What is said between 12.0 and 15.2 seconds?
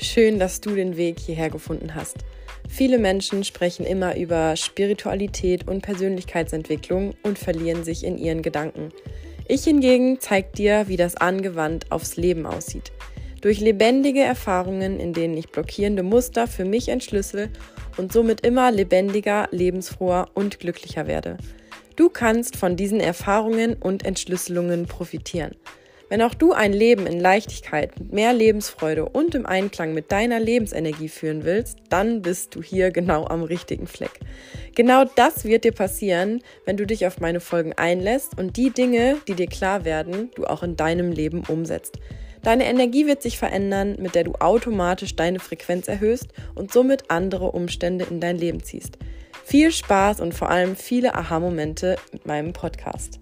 Leben aussieht. Durch lebendige Erfahrungen, in